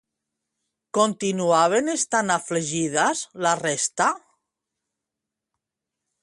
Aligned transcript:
Continuaven 0.97 1.93
estant 1.95 2.35
afligides 2.37 3.21
la 3.47 3.53
resta? 3.61 4.09